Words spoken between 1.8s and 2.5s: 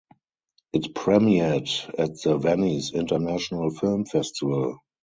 at the